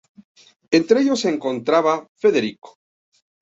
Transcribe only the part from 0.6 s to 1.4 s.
Entre ellos se